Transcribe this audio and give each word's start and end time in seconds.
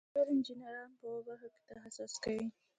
سیول 0.11 0.29
انجینران 0.33 0.89
په 0.99 1.03
اوو 1.09 1.25
برخو 1.27 1.47
کې 1.55 1.61
تخصص 1.71 2.13
کوي. 2.23 2.47